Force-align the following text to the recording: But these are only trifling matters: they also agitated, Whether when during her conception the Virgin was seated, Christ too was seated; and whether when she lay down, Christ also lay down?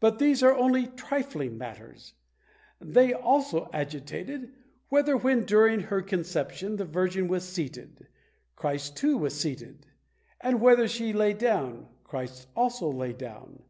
But 0.00 0.18
these 0.18 0.42
are 0.42 0.56
only 0.56 0.86
trifling 0.86 1.58
matters: 1.58 2.14
they 2.80 3.12
also 3.12 3.68
agitated, 3.70 4.50
Whether 4.88 5.14
when 5.14 5.44
during 5.44 5.80
her 5.80 6.00
conception 6.00 6.76
the 6.76 6.86
Virgin 6.86 7.28
was 7.28 7.46
seated, 7.46 8.08
Christ 8.56 8.96
too 8.96 9.18
was 9.18 9.38
seated; 9.38 9.84
and 10.40 10.62
whether 10.62 10.84
when 10.84 10.88
she 10.88 11.12
lay 11.12 11.34
down, 11.34 11.86
Christ 12.02 12.48
also 12.56 12.90
lay 12.90 13.12
down? 13.12 13.62